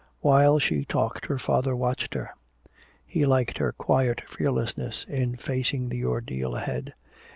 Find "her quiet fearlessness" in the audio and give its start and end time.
3.59-5.05